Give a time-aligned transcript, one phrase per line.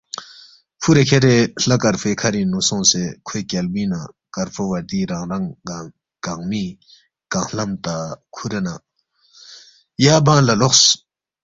[0.81, 3.99] فُورے کھیرے ہلا کرفوے کَھرِنگ نُو سونگسے کھوے کیالبوینگنہ
[4.33, 5.47] کارفو وردی رنگ رنگ
[6.23, 6.65] کنگمی
[7.31, 8.75] کنگ ہلم تک کھُورے نہ
[10.03, 10.83] یا بنگ لہ لوقس